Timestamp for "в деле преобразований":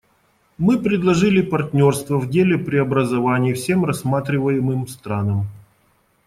2.17-3.53